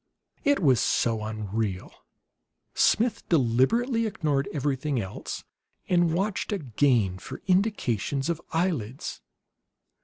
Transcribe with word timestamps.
It 0.43 0.59
was 0.59 0.79
so 0.79 1.23
unreal. 1.23 1.91
Smith 2.73 3.21
deliberately 3.29 4.07
ignored 4.07 4.49
everything 4.51 4.99
else 4.99 5.43
and 5.87 6.11
watched 6.11 6.51
again 6.51 7.19
for 7.19 7.43
indications 7.45 8.27
of 8.27 8.41
eyelids. 8.51 9.21